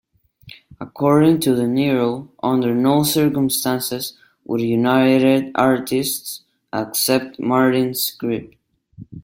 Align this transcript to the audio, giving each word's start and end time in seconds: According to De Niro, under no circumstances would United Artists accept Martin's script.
According 0.79 1.41
to 1.41 1.55
De 1.55 1.61
Niro, 1.67 2.29
under 2.41 2.73
no 2.73 3.03
circumstances 3.03 4.17
would 4.45 4.59
United 4.61 5.51
Artists 5.53 6.41
accept 6.73 7.39
Martin's 7.39 8.01
script. 8.01 8.55